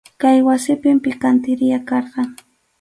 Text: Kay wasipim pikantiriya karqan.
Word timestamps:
Kay 0.21 0.37
wasipim 0.47 0.97
pikantiriya 1.05 1.79
karqan. 1.89 2.29